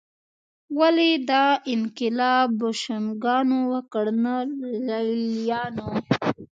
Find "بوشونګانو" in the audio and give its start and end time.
2.59-3.57